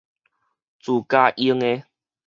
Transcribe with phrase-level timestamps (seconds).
[0.79, 1.83] 自家用的